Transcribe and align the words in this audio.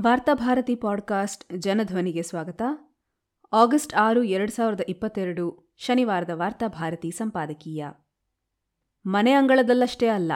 Varthabharati 0.00 0.74
podcast 0.74 1.58
ಜನಧ್ವನಿಗೆ 1.58 2.22
ಸ್ವಾಗತ. 2.22 2.62
August 3.52 3.94
ಆರು, 3.94 4.22
ಎರಡು 4.22 4.52
ಸಾವಿರದ 4.52 4.80
ಇಪ್ಪತ್ತೆರಡು, 4.88 5.74
ಶನಿವಾರದ 5.76 6.30
ವಾರ್ತಾಭಾರತಿ 6.34 7.10
ಸಂಪಾದಕೀಯ. 7.10 7.86
ಮನೆ 9.06 9.32
ಅಂಗಳದಲ್ಲಷ್ಟೇ 9.32 10.06
ಅಲ್ಲ, 10.06 10.32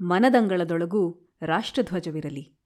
ಮನದಂಗಳದೊಳಗೂ 0.00 1.34
ರಾಷ್ಟ್ರಧ್ವಜವಿರಲಿ. 1.42 2.58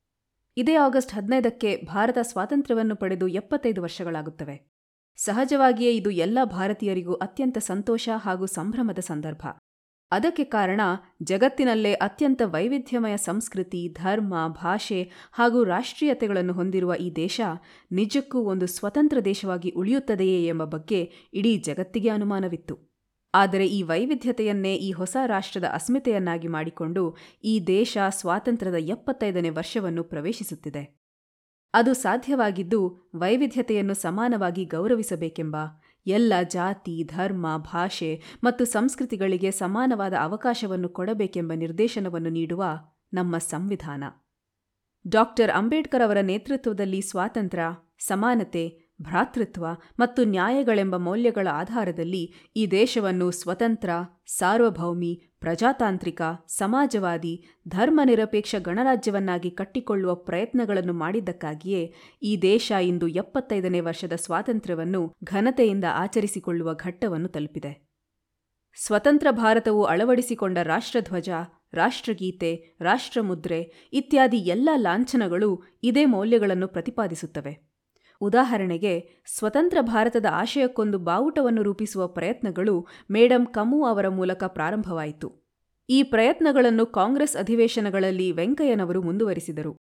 ಇದೇ 0.57 0.75
ಆಗಸ್ಟ್ 0.75 1.13
ಹದಿನೈದಕ್ಕೆ 1.13 1.77
ಭಾರತ 1.77 2.19
ಸ್ವಾತಂತ್ರ್ಯವನ್ನು 2.23 2.97
ಪಡೆದು 2.97 3.29
ಎಪ್ಪತ್ತೈದು 3.29 3.83
ವರ್ಷಗಳಾಗುತ್ತವೆ. 3.83 4.73
ಸಹಜವಾಗಿಯೇ 5.17 5.97
ಇದು 5.97 6.11
ಎಲ್ಲ 6.11 6.39
ಭಾರತೀಯರಿಗೂ 6.45 7.15
ಅತ್ಯಂತ 7.15 7.59
ಸಂತೋಷ 7.59 8.09
ಹಾಗೂ 8.17 8.47
ಸಂಭ್ರಮದ 8.47 8.99
ಸಂದರ್ಭ. 8.99 9.47
ಅದಕ್ಕೆ 10.13 10.45
ಕಾರಣ 10.45 10.81
ಜಗತ್ತಿನಲ್ಲೇ 11.23 11.93
ಅತ್ಯಂತ 11.93 12.43
ವೈವಿಧ್ಯಮಯ 12.45 13.17
ಸಂಸ್ಕೃತಿ, 13.17 13.89
ಧರ್ಮ, 13.89 14.35
ಭಾಷೆ 14.49 15.11
ಹಾಗೂ 15.33 15.65
ರಾಷ್ಟ್ರೀಯತೆಗಳನ್ನು 15.65 16.53
ಹೊಂದಿರುವ 16.53 16.95
ಈ 16.95 17.13
ದೇಶ 17.17 17.41
ನಿಜಕ್ಕೂ 17.93 18.39
ಒಂದು 18.39 18.67
ಸ್ವತಂತ್ರ 18.67 19.21
ದೇಶವಾಗಿ 19.25 19.71
ಉಳಿಯುತ್ತದೆಯೇ 19.71 20.47
ಎಂಬ 20.47 20.65
ಬಗ್ಗೆ 20.65 21.13
ಇಡೀ 21.33 21.57
ಜಗತ್ತಿಗೆ 21.57 22.09
ಅನುಮಾನವಿತ್ತು. 22.09 22.93
ಆದರೆ 23.35 23.67
ಈ 23.67 23.83
ವೈವಿಧ್ಯತೆಯನ್ನೇ 23.83 24.75
ಈ 24.75 24.93
ಹೊಸ 24.93 25.17
ರಾಷ್ಟ್ರದ 25.27 25.65
ಅಸ್ಮಿತೆಯನ್ನಾಗಿ 25.65 26.49
ಮಾಡಿಕೊಂಡು 26.49 27.17
ಈ 27.45 27.65
ದೇಶ 27.67 27.99
ಸ್ವಾತಂತ್ರ್ಯದ 28.09 28.75
ಎಪ್ಪತ್ತೈದನೇ 28.75 29.49
ವರ್ಷವನ್ನು 29.49 30.05
ಪ್ರವೇಶಿಸುತ್ತಿದೆ. 30.05 31.03
ಅದು 31.75 31.95
ಸಾಧ್ಯವಾಗಿದ್ದು 31.95 33.11
ವೈವಿಧ್ಯತೆಯನ್ನು 33.15 33.95
ಸಮಾನವಾಗಿ 33.95 34.65
ಗೌರವಿಸಬೇಕೆಂಬ 34.65 35.57
ಎಲ್ಲ 36.07 36.33
ಜಾತಿ, 36.43 37.05
ಧರ್ಮ, 37.05 37.47
ಭಾಷೆ 37.57 38.23
ಮತ್ತು 38.45 38.65
ಸಂಸ್ಕೃತಿಗಳಿಗೆ 38.65 39.51
ಸಮಾನವಾದ 39.51 40.13
ಅವಕಾಶವನ್ನು 40.21 40.89
ಕೊಡಬೇಕೆಂಬ 40.89 41.53
ನಿರ್ದೇಶನವನ್ನು 41.53 42.31
ನೀಡುವ 42.31 42.65
ನಮ್ಮ 43.13 43.39
ಸಂವಿಧಾನ. 43.39 44.05
ಡಾಕ್ಟರ್ 45.09 45.51
ಅಂಬೇಡ್ಕರ್ 45.51 46.03
ಅವರ 46.03 46.19
ನೇತೃತ್ವದಲ್ಲಿ 46.21 47.01
ಸ್ವಾತಂತ್ರ್ಯ, 47.01 47.65
ಸಮಾನತೆ 47.99 48.82
ಭ್ರಾತೃತ್ವ 49.03 49.67
ಮತ್ತು 49.99 50.25
ನ್ಯಾಯಗಳೆಂಬ 50.25 50.97
ಮೌಲ್ಯಗಳ 50.97 51.49
ಆಧಾರದಲ್ಲಿ 51.53 52.53
ಈ 52.57 52.67
ದೇಶವನ್ನು 52.67 53.31
ಸ್ವತಂತ್ರ, 53.31 53.91
ಸಾರ್ವಭೌಮಿ, 54.27 55.23
ಪ್ರಜಾತಾಂತ್ರಿಕ, 55.41 56.23
ಸಮಾಜವಾದಿ, 56.49 57.45
ಧರ್ಮನಿರಪೇಕ್ಷ 57.69 58.55
ಗಣರಾಜ್ಯವನ್ನಾಗಿ 58.59 59.51
ಕಟ್ಟಿಕೊಳ್ಳುವ 59.51 60.15
ಪ್ರಯತ್ನಗಳನ್ನು 60.15 60.93
ಮಾಡಿದ್ದಕ್ಕಾಗಿಯೇ 60.93 61.95
ಈ 62.23 62.43
ದೇಶ 62.43 62.73
ಇಂದು 62.83 63.09
ಎಪ್ಪತ್ತೈದನೇ 63.09 63.81
ವರ್ಷದ 63.81 64.13
ಸ್ವಾತಂತ್ರ್ಯವನ್ನು 64.17 65.15
ಘನತೆಯಿಂದ 65.25 65.85
ಆಚರಿಸಿಕೊಳ್ಳುವ 65.95 66.75
ಘಟ್ಟವನ್ನು 66.75 67.29
ತಲುಪಿದೆ. 67.29 67.93
ಸ್ವತಂತ್ರ 68.77 69.27
ಭಾರತವು 69.31 69.85
ಅಳವಡಿಸಿಕೊಂಡ 69.85 70.59
ರಾಷ್ಟ್ರಧ್ವಜ, 70.63 71.29
ರಾಷ್ಟ್ರಗೀತೆ, 71.73 72.77
ರಾಷ್ಟ್ರಮುದ್ರೆ 72.81 73.91
ಇತ್ಯಾದಿ 73.93 74.37
ಎಲ್ಲ 74.37 74.69
ಲಾಂಛನಗಳು 74.77 75.63
ಇದೇ 75.83 76.05
ಮೌಲ್ಯಗಳನ್ನು 76.05 76.69
ಪ್ರತಿಪಾದಿಸುತ್ತವೆ. 76.69 77.72
ಉದಾಹರಣೆಗೆ, 78.23 79.23
ಸ್ವತಂತ್ರ 79.27 79.79
ಭಾರತದ 79.81 80.27
ಆಶಯಕ್ಕೊಂದು 80.31 80.99
ಬಾವುಟವನ್ನು 80.99 81.63
ರೂಪಿಸುವ 81.63 82.07
ಪ್ರಯತ್ನಗಳು 82.07 82.87
ಮೇಡಂ 83.11 83.47
ಕಮು 83.47 83.85
ಅವರ 83.85 84.09
ಮೂಲಕ 84.09 84.45
ಪ್ರಾರಂಭವಾಯಿತು. 84.45 85.43
ಈ 85.91 86.03
ಪ್ರಯತ್ನಗಳನ್ನು 86.03 86.87
ಕಾಂಗ್ರೆಸ್ 86.87 87.37
ಅಧಿವೇಶನಗಳಲ್ಲಿ 87.37 88.33
ವೆಂಕಯ್ಯನವರು 88.33 89.03
ಮುಂದುವರಿಸಿದರು. 89.03 89.77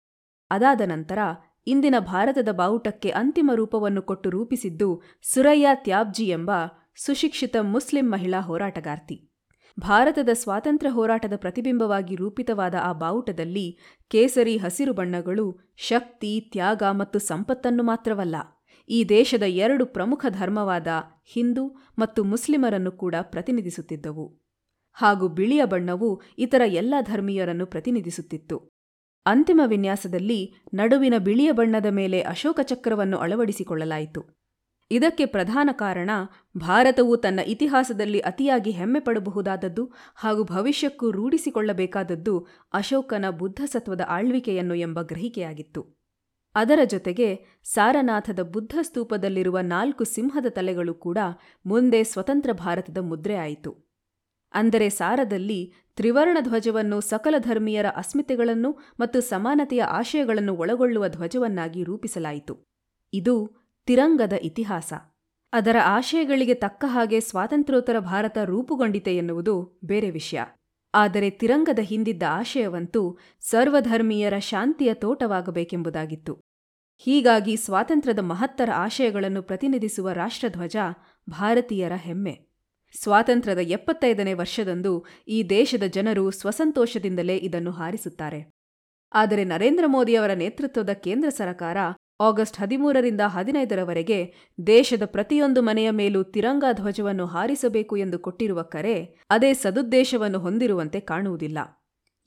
ಅದಾದ 0.51 0.81
ನಂತರ, 0.81 1.19
ಇಂದಿನ 1.67 1.95
ಭಾರತದ 1.98 2.48
ಬಾವುಟಕ್ಕೆ 2.53 3.09
ಅಂತಿಮ 3.09 3.51
ರೂಪವನ್ನು 3.55 4.03
ಕೊಟ್ಟು 4.03 4.31
ರೂಪಿಸಿದ್ದು 4.31 5.03
ಸುರಯ್ಯ 5.35 5.69
ತ್ಯಾಬ್ಜಿ 5.75 6.29
ಎಂಬ 6.29 6.51
ಸುಶಿಕ್ಷಿತ 6.97 7.57
ಮುಸ್ಲಿಂ 7.61 8.13
ಮಹಿಳಾ 8.13 8.41
ಹೋರಾಟಗಾರ್ತಿ. 8.41 9.31
ಭಾರತದ 9.81 10.28
ಸ್ವಾತಂತ್ರ್ಯ 10.33 10.91
ಹೋರಾಟದ 10.91 11.33
ಪ್ರತಿಬಿಂಬವಾಗಿ 11.37 12.17
ರೂಪಿತವಾದ 12.17 12.75
ಆ 12.83 12.92
ಬಾವುಟದಲ್ಲಿ 12.92 13.79
ಕೇಸರಿ 14.09 14.56
ಹಸಿರು 14.56 14.92
ಬಣ್ಣಗಳು, 14.92 15.75
ಶಕ್ತಿ, 15.77 16.48
ತ್ಯಾಗ 16.53 16.83
ಮತ್ತು 16.91 17.19
ಸಂಪತ್ತನ್ನು 17.19 17.83
ಮಾತ್ರವಲ್ಲ, 17.83 18.37
ಈ 18.89 19.05
ದೇಶದ 19.05 19.42
ಎರಡು 19.42 19.87
ಪ್ರಮುಖ 19.87 20.27
ಧರ್ಮವಾದ 20.29 20.87
ಹಿಂದೂ 21.25 21.77
ಮತ್ತು 21.98 22.25
ಮುಸ್ಲಿಮರನ್ನು 22.25 22.92
ಕೂಡ 22.92 23.14
ಪ್ರತಿನಿಧಿಸುತ್ತಿದ್ದವು. 23.23 24.42
ಹಾಗೂ 24.92 25.29
ಬಿಳಿಯ 25.29 25.64
ಬಣ್ಣವು 25.64 26.23
ಇತರ 26.39 26.63
ಎಲ್ಲ 26.67 26.95
ಧರ್ಮೀಯರನ್ನು 27.01 27.67
ಪ್ರತಿನಿಧಿಸುತ್ತಿತ್ತು. 27.67 28.73
ಅಂತಿಮ 29.27 29.61
ವಿನ್ಯಾಸದಲ್ಲಿ 29.67 30.55
ನಡುವಿನ 30.75 31.14
ಬಿಳಿಯ 31.19 31.52
ಬಣ್ಣದ 31.52 31.86
ಮೇಲೆ 31.86 32.20
ಅಶೋಕ 32.20 32.61
ಚಕ್ರವನ್ನು 32.63 33.19
ಅಳವಡಿಸಿಕೊಳ್ಳಲಾಯಿತು. 33.19 34.42
ಇದಕ್ಕೆ 34.91 35.25
ಪ್ರಧಾನ 35.27 35.69
ಕಾರಣ 35.73 36.11
ಭಾರತವು 36.57 37.17
ತನ್ನ 37.17 37.41
ಇತಿಹಾಸದಲ್ಲಿ 37.47 38.20
ಅತಿಯಾಗಿ 38.20 38.70
ಹೆಮ್ಮೆ 38.70 39.01
ಪಡಬಹುದಾದದ್ದು 39.01 39.85
ಹಾಗೂ 40.17 40.45
ಭವಿಷ್ಯಕ್ಕೂ 40.45 41.11
ರೂಢಿಸಿಕೊಳ್ಳಬೇಕಾದದ್ದು 41.11 42.47
ಅಶೋಕನ 42.73 43.31
ಬುದ್ಧಸತ್ವದ 43.31 44.01
ಆಳ್ವಿಕೆಯನ್ನು 44.09 44.75
ಎಂಬ 44.75 45.03
ಗ್ರಹಿಕೆಯಾಗಿತ್ತು. 45.03 45.83
ಅದರ 46.55 46.81
ಜೊತೆಗೆ 46.85 47.29
ಸಾರನಾಥದ 47.65 48.41
ಬುದ್ಧ 48.43 48.75
ಸ್ತೂಪದಲ್ಲಿರುವ 48.83 49.59
ನಾಲ್ಕು 49.61 50.05
ಸಿಂಹದ 50.05 50.47
ತಲೆಗಳು 50.48 50.95
ಕೂಡ 50.95 51.19
ಮುಂದೆ 51.67 52.05
ಸ್ವತಂತ್ರ 52.05 52.53
ಭಾರತದ 52.53 52.99
ಮುದ್ರೆಯಾಯಿತು 52.99 53.73
ಅಂದರೆ 54.55 54.91
ಸಾರದಲ್ಲಿ 54.91 55.73
ತ್ರಿವರ್ಣ 55.97 56.39
ಧ್ವಜವನ್ನು 56.41 57.01
ಸಕಲ 57.01 57.35
ಧರ್ಮೀಯರ 57.39 57.87
ಅಸ್ಮಿತೆಗಳನ್ನು 57.97 58.70
ಮತ್ತು 59.01 59.20
ಸಮಾನತೆಯ 59.20 59.83
ಆಶಯಗಳನ್ನು 59.83 60.55
ಒಳಗೊಳ್ಳುವ 60.55 61.09
ಧ್ವಜವನ್ನಾಗಿ 61.09 61.85
ರೂಪಿಸಲಾಯಿತು. 61.85 62.55
ಇದು 63.13 63.61
ತಿರಂಗದ 63.87 64.33
ಇತಿಹಾಸ. 64.43 64.93
ಅದರ 65.53 65.77
ಆಶಯಗಳಿಗೆ 65.85 66.55
ತಕ್ಕ 66.55 66.85
ಹಾಗೆ 66.89 67.20
ಸ್ವಾತಂತ್ರ್ಯೋತ್ತರ 67.20 67.98
ಭಾರತ 67.98 68.39
ರೂಪುಗೊಂಡಿತೆ 68.45 69.17
ಎನ್ನುವುದು 69.17 69.81
ಬೇರೆ 69.85 70.11
ವಿಷಯ. 70.11 70.41
ಆದರೆ 70.95 71.31
ತಿರಂಗದ 71.31 71.79
ಹಿಂದಿದ್ದ 71.83 72.23
ಆಶಯವಂತೂ 72.29 73.19
ಸರ್ವಧರ್ಮೀಯರ 73.41 74.39
ಶಾಂತಿಯ 74.39 74.95
ತೋಟವಾಗಬೇಕೆಂಬುದಾಗಿತ್ತು. 74.95 76.41
ಹೀಗಾಗಿ 76.98 77.57
ಸ್ವಾತಂತ್ರ್ಯದ 77.57 78.19
ಮಹತ್ತರ 78.19 78.70
ಆಶಯಗಳನ್ನು 78.75 79.43
ಪ್ರತಿನಿಧಿಸುವ 79.43 80.11
ರಾಷ್ಟ್ರಧ್ವಜ 80.11 80.77
ಭಾರತೀಯರ 81.31 81.93
ಹೆಮ್ಮೆ. 81.93 82.41
ಸ್ವಾತಂತ್ರ್ಯದ 83.03 83.59
ಎಪ್ಪತ್ತೈದನೇ 83.59 84.33
ವರ್ಷದಂದು 84.33 85.05
ಈ 85.29 85.43
ದೇಶದ 85.43 85.83
ಜನರು 85.83 86.31
ಸ್ವಸಂತೋಷದಿಂದಲೇ 86.31 87.37
ಇದನ್ನು 87.37 87.70
ಹಾರಿಸುತ್ತಾರೆ. 87.70 88.51
ಆದರೆ 89.13 89.45
ನರೇಂದ್ರ 89.45 89.85
ಮೋದಿಯವರ 89.87 90.33
ನೇತೃತ್ವದ 90.33 90.93
ಕೇಂದ್ರ 90.93 91.29
ಸರ್ಕಾರ 91.29 91.77
ಆಗಸ್ಟ್ 92.22 92.60
ಹದಿಮೂರರಿಂದ 92.60 93.20
ಹದಿನೈದರವರೆಗೆ 93.27 94.34
ದೇಶದ 94.66 95.02
ಪ್ರತಿಯೊಂದು 95.05 95.62
ಮನೆಯ 95.62 95.90
ಮೇಲೂ 95.90 96.22
ತಿರಂಗ 96.22 96.64
ಧ್ವಜವನ್ನು 96.72 97.27
ಹಾರಿಸಬೇಕು 97.27 97.96
ಎಂದು 97.96 98.18
ಕೊಟ್ಟಿರುವ 98.18 98.62
ಕರೆ 98.62 98.96
ಅದೇ 99.30 99.52
ಸದುದ್ದೇಶವನ್ನು 99.52 100.38
ಹೊಂದಿರುವಂತೆ 100.38 101.00
ಕಾಣುವುದಿಲ್ಲ. 101.00 101.58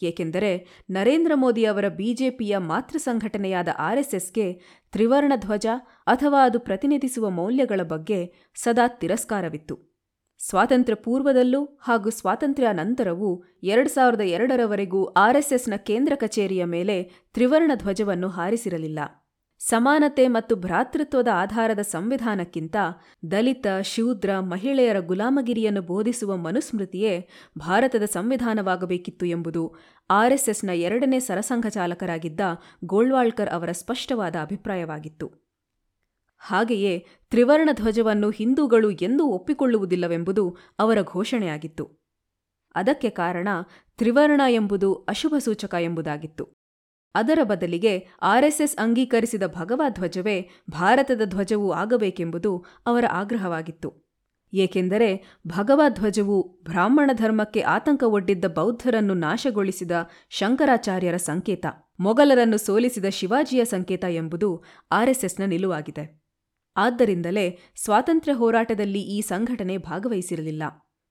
ಏಕೆಂದರೆ 0.02 0.68
ನರೇಂದ್ರ 0.90 1.32
ಮೋದಿ 1.36 1.64
ಅವರ 1.66 1.88
ಬಿಜೆಪಿಯ 1.88 2.58
ಮಾತೃ 2.58 2.98
ಸಂಘಟನೆಯಾದ 2.98 3.68
ಆರ್ಎಸ್ಎಸ್ಗೆ 3.80 4.54
ತ್ರಿವರ್ಣ 4.92 5.34
ಧ್ವಜ 5.36 5.68
ಅಥವಾ 6.08 6.46
ಅದು 6.46 6.60
ಪ್ರತಿನಿಧಿಸುವ 6.60 7.30
ಮೌಲ್ಯಗಳ 7.30 7.82
ಬಗ್ಗೆ 7.84 8.34
ಸದಾ 8.56 8.88
ತಿರಸ್ಕಾರವಿತ್ತು. 8.88 9.76
ಸ್ವಾತಂತ್ರ್ಯ 10.40 10.96
ಪೂರ್ವದಲ್ಲೂ 10.96 11.66
ಹಾಗೂ 11.82 12.10
ಸ್ವಾತಂತ್ರ್ಯ 12.10 12.72
ನಂತರವೂ 12.72 13.44
ಎರಡು 13.64 13.90
ಸಾವಿರದ 13.90 14.22
ಎರಡರವರೆಗೂ 14.22 15.06
ಆರ್ಎಸ್ಎಸ್ನ 15.06 15.74
ಕೇಂದ್ರ 15.76 16.14
ಕಚೇರಿಯ 16.16 16.66
ಮೇಲೆ 16.66 16.98
ತ್ರಿವರ್ಣ 17.34 17.72
ಧ್ವಜವನ್ನು 17.76 18.28
ಹಾರಿಸಿರಲಿಲ್ಲ. 18.28 19.00
ಸಮಾನತೆ 19.70 20.28
ಮತ್ತು 20.28 20.56
ಭ್ರಾತೃತ್ವದ 20.56 21.28
ಆಧಾರದ 21.34 21.80
ಸಂವಿಧಾನಕ್ಕಿಂತ 21.80 22.76
ದಲಿತ, 23.32 23.68
ಶೂದ್ರ, 23.82 24.40
ಮಹಿಳೆಯರ 24.40 25.00
ಗುಲಾಮಗಿರಿಯನ್ನು 25.00 25.82
ಬೋಧಿಸುವ 25.82 26.36
ಮನುಸ್ಮೃತಿಯೇ 26.36 27.30
ಭಾರತದ 27.58 28.04
ಸಂವಿಧಾನವಾಗಬೇಕಿತ್ತು 28.04 29.26
ಎಂಬುದು 29.26 29.76
ಆರ್ಎಸ್ಎಸ್ನ 30.10 30.70
ಎರಡನೇ 30.70 31.20
ಸರಸಂಘಚಾಲಕರಾಗಿದ್ದ 31.20 32.40
ಗೋಳ್ವಾಳ್ಕರ್ 32.86 33.50
ಅವರ 33.50 33.72
ಸ್ಪಷ್ಟವಾದ 33.72 34.36
ಅಭಿಪ್ರಾಯವಾಗಿತ್ತು. 34.42 35.32
ಹಾಗೆಯೇ 36.38 37.08
ತ್ರಿವರ್ಣ 37.30 37.70
ಧ್ವಜವನ್ನು 37.74 38.30
ಹಿಂದೂಗಳು 38.30 38.92
ಎಂದೂ 38.92 39.26
ಒಪ್ಪಿಕೊಳ್ಳುವುದಿಲ್ಲವೆಂಬುದು 39.26 40.58
ಅವರ 40.80 40.98
ಘೋಷಣೆಯಾಗಿತ್ತು. 41.02 41.92
ಅದಕ್ಕೆ 42.76 43.10
ಕಾರಣ 43.10 43.48
ತ್ರಿವರ್ಣ 43.98 44.42
ಎಂಬುದು 44.50 44.94
ಅಶುಭ 44.94 45.36
ಸೂಚಕ 45.40 45.76
ಎಂಬುದಾಗಿತ್ತು. 45.80 46.65
ಅದರ 47.16 47.40
ಬದಲಿಗೆ 47.44 48.08
ಆರ್ಎಸ್ಎಸ್ 48.22 48.78
ಅಂಗೀಕರಿಸಿದ 48.78 49.44
ಭಗವಾ 49.48 49.90
ಧ್ವಜವೇ 49.90 50.50
ಭಾರತದ 50.70 51.22
ಧ್ವಜವೂ 51.26 51.72
ಆಗಬೇಕೆಂಬುದು 51.72 52.66
ಅವರ 52.86 53.06
ಆಗ್ರಹವಾಗಿತ್ತು. 53.12 54.06
ಏಕೆಂದರೆ 54.54 55.40
ಭಗವಾ 55.48 55.90
ಧ್ವಜವು 55.90 56.60
ಬ್ರಾಹ್ಮಣ 56.64 57.12
ಧರ್ಮಕ್ಕೆ 57.14 57.62
ಆತಂಕ 57.62 58.04
ಒಡ್ಡಿದ್ದ 58.04 58.46
ಬೌದ್ಧರನ್ನು 58.46 59.14
ನಾಶಗೊಳಿಸಿದ 59.14 59.92
ಶಂಕರಾಚಾರ್ಯರ 60.30 61.18
ಸಂಕೇತ, 61.18 61.66
ಮೊಘಲರನ್ನು 62.00 62.58
ಸೋಲಿಸಿದ 62.58 63.06
ಶಿವಾಜಿಯ 63.06 63.66
ಸಂಕೇತ 63.66 64.04
ಎಂಬುದು 64.10 64.64
ಆರ್ಎಸ್ಎಸ್ನ 64.92 65.44
ನಿಲುವಾಗಿದೆ. 65.46 66.24
ಆದ್ದರಿಂದಲೇ 66.76 67.60
ಸ್ವಾತಂತ್ರ್ಯ 67.76 68.34
ಹೋರಾಟದಲ್ಲಿ 68.34 69.02
ಈ 69.02 69.22
ಸಂಘಟನೆ 69.22 69.78
ಭಾಗವಹಿಸಿರಲಿಲ್ಲ. 69.78 70.64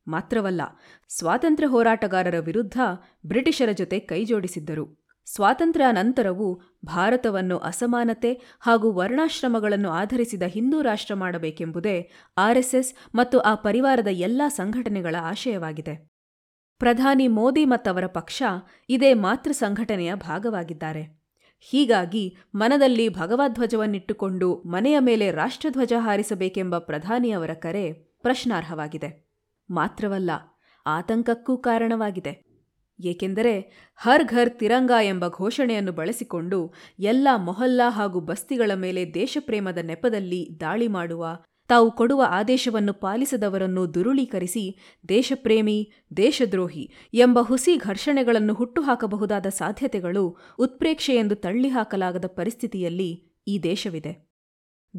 ಮಾತ್ರವಲ್ಲ, 0.07 0.61
ಸ್ವಾತಂತ್ರ್ಯ 1.09 1.69
ಹೋರಾಟಗಾರರ 1.69 2.39
ವಿರುದ್ಧ 2.39 2.81
ಬ್ರಿಟಿಷರ 3.27 3.73
ಜೊತೆ 3.73 3.99
ಕೈಜೋಡಿಸಿದ್ದರು. 3.99 5.04
ಸ್ವಾತಂತ್ರ್ಯ 5.27 5.87
ನಂತರವೂ 5.93 6.61
ಭಾರತವನ್ನು 6.85 7.59
ಅಸಮಾನತೆ 7.59 8.43
ಹಾಗೂ 8.61 8.93
ವರ್ಣಾಶ್ರಮಗಳನ್ನು 8.93 9.91
ಆಧರಿಸಿದ 9.91 10.43
ಹಿಂದೂ 10.43 10.83
ರಾಷ್ಟ್ರ 10.83 11.15
ಮಾಡಬೇಕೆಂಬುದೇ 11.15 12.11
ಆರ್ಎಸ್ಎಸ್ 12.39 12.95
ಮತ್ತು 13.15 13.39
ಆ 13.39 13.55
ಪರಿವಾರದ 13.55 14.09
ಎಲ್ಲಾ 14.11 14.49
ಸಂಘಟನೆಗಳ 14.49 15.17
ಆಶಯವಾಗಿದೆ. 15.23 16.09
ಪ್ರಧಾನಿ 16.79 17.29
ಮೋದಿ 17.29 17.65
ಮತ್ತವರ 17.65 18.07
ಪಕ್ಷ 18.07 18.43
ಇದೇ 18.89 19.15
ಮಾತೃ 19.15 19.53
ಸಂಘಟನೆಯ 19.53 20.15
ಭಾಗವಾಗಿದ್ದಾರೆ. 20.15 21.25
ಹೀಗಾಗಿ 21.61 22.37
ಮನದಲ್ಲಿ 22.55 23.09
ಭಗವಧ್ವಜವನ್ನಿಟ್ಟುಕೊಂಡು 23.09 24.63
ಮನೆಯ 24.63 24.99
ಮೇಲೆ 24.99 25.31
ರಾಷ್ಟ್ರಧ್ವಜ 25.31 25.93
ಹಾರಿಸಬೇಕೆಂಬ 25.99 26.79
ಪ್ರಧಾನಿಯವರ 26.79 27.51
ಕರೆ 27.55 27.93
ಪ್ರಶ್ನಾರ್ಹವಾಗಿದೆ. 27.93 29.29
ಮಾತ್ರವಲ್ಲ, 29.71 30.31
ಆತಂಕಕ್ಕೂ 30.87 31.57
ಕಾರಣವಾಗಿದೆ. 31.59 32.54
ಏಕೆಂದರೆ 32.99 33.61
ಹರ್ 33.97 34.25
ಘರ್ 34.25 34.51
ತಿರಂಗ 34.51 34.91
ಎಂಬ 35.03 35.29
ಘೋಷಣೆಯನ್ನು 35.29 35.93
ಬಳಸಿಕೊಂಡು 35.93 36.73
ಎಲ್ಲ 36.99 37.29
ಮೊಹಲ್ಲಾ 37.37 37.91
ಹಾಗೂ 37.91 38.21
ಬಸ್ತಿಗಳ 38.21 38.71
ಮೇಲೆ 38.75 39.15
ದೇಶಪ್ರೇಮದ 39.15 39.79
ನೆಪದಲ್ಲಿ 39.79 40.49
ದಾಳಿ 40.61 40.89
ಮಾಡುವ, 40.89 41.37
ತಾವು 41.69 41.93
ಕೊಡುವ 41.93 42.25
ಆದೇಶವನ್ನು 42.29 42.93
ಪಾಲಿಸದವರನ್ನು 42.93 43.95
ದುರುಳೀಕರಿಸಿ 43.95 44.79
ದೇಶಪ್ರೇಮಿ, 45.09 45.93
ದೇಶದ್ರೋಹಿ 46.17 46.93
ಎಂಬ 47.15 47.39
ಹುಸಿ 47.41 47.77
ಘರ್ಷಣೆಗಳನ್ನು 47.77 48.55
ಹುಟ್ಟುಹಾಕಬಹುದಾದ 48.55 49.47
ಸಾಧ್ಯತೆಗಳು 49.47 50.39
ಉತ್ಪ್ರೇಕ್ಷೆಯೆಂದು 50.59 51.35
ತಳ್ಳಿಹಾಕಲಾಗದ 51.35 52.25
ಪರಿಸ್ಥಿತಿಯಲ್ಲಿ 52.27 53.35
ಈ 53.47 53.59
ದೇಶವಿದೆ. 53.59 54.24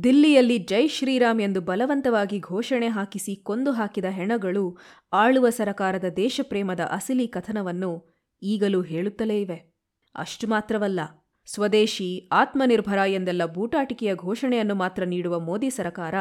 ದಿಲ್ಲಿಯಲ್ಲಿ 0.03 0.57
ಜೈ 0.57 0.87
ಶ್ರೀರಾಮ್ 0.87 1.41
ಎಂದು 1.41 1.61
ಬಲವಂತವಾಗಿ 1.61 2.39
ಘೋಷಣೆ 2.39 2.87
ಹಾಕಿಸಿ 2.87 3.35
ಕೊಂದು 3.35 3.71
ಹಾಕಿದ 3.71 4.05
ಹೆಣಗಳು 4.05 4.77
ಆಳುವ 5.13 5.49
ಸರಕಾರದ 5.49 6.03
ದೇಶಪ್ರೇಮದ 6.15 6.79
ಅಸಲಿ 6.79 7.27
ಕಥನವನ್ನು 7.27 8.15
ಈಗಲೂ 8.43 8.81
ಹೇಳುತ್ತಲೇ 8.81 9.41
ಇವೆ. 9.41 9.73
ಅಷ್ಟು 10.15 10.47
ಮಾತ್ರವಲ್ಲ, 10.47 10.99
ಸ್ವದೇಶಿ 11.45 12.29
ಆತ್ಮನಿರ್ಭರ 12.31 12.97
ಎಂದೆಲ್ಲ 12.97 13.45
ಬೂಟಾಟಿಕೆಯ 13.45 14.15
ಘೋಷಣೆಯನ್ನು 14.15 14.75
ಮಾತ್ರ 14.75 15.03
ನೀಡುವ 15.03 15.39
ಮೋದಿ 15.39 15.69
ಸರಕಾರ 15.69 16.15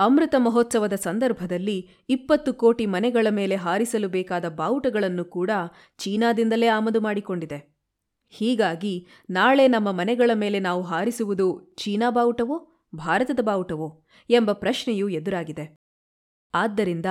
ಅಮೃತ 0.00 0.34
ಮಹೋತ್ಸವದ 0.38 0.92
ಸಂದರ್ಭದಲ್ಲಿ 0.92 1.88
ಇಪ್ಪತ್ತು 2.08 2.54
ಕೋಟಿ 2.54 2.86
ಮನೆಗಳ 2.86 3.26
ಮೇಲೆ 3.30 3.56
ಹಾರಿಸಲು 3.56 4.08
ಬೇಕಾದ 4.08 4.48
ಬಾವುಟಗಳನ್ನು 4.48 5.24
ಕೂಡ 5.24 5.50
ಚೀನಾದಿಂದಲೇ 5.98 6.66
ಆಮದು 6.66 7.00
ಮಾಡಿಕೊಂಡಿದೆ. 7.00 7.76
ಹೀಗಾಗಿ 8.28 9.06
ನಾಳೆ 9.30 9.68
ನಮ್ಮ 9.68 9.92
ಮನೆಗಳ 9.92 10.30
ಮೇಲೆ 10.34 10.60
ನಾವು 10.60 10.82
ಹಾರಿಸುವುದು 10.82 11.76
ಚೀನಾ 11.78 12.10
ಬಾವುಟವೋ? 12.10 12.75
ಭಾರತದ 12.96 13.40
ಬಾವುಟವೋ 13.42 14.04
ಎಂಬ 14.30 14.52
ಪ್ರಶ್ನೆಯೂ 14.52 15.08
ಎದುರಾಗಿದೆ. 15.08 15.76
ಆದ್ದರಿಂದ 16.54 17.06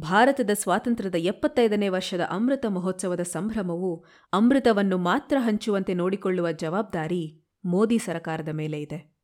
ಭಾರತದ 0.00 0.50
ಸ್ವಾತಂತ್ರ್ಯದ 0.54 1.14
ಎಪ್ಪತ್ತೈದನೇ 1.14 1.88
ವರ್ಷದ 1.88 2.20
ಅಮೃತ 2.30 2.66
ಮಹೋತ್ಸವದ 2.66 3.20
ಸಂಭ್ರಮವು 3.20 4.04
ಅಮೃತವನ್ನು 4.32 4.98
ಮಾತ್ರ 4.98 5.36
ಹಂಚುವಂತೆ 5.40 5.94
ನೋಡಿಕೊಳ್ಳುವ 5.94 6.52
ಜವಾಬ್ದಾರಿ 6.52 7.40
ಮೋದಿ 7.64 7.98
ಸರಕಾರದ 7.98 8.48
ಮೇಲೆ 8.48 8.80
ಇದೆ. 8.80 9.15